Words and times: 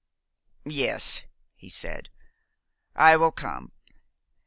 "Yes," 0.65 1.21
he 1.53 1.69
said, 1.69 2.09
"I 2.95 3.15
will 3.17 3.31
come. 3.31 3.71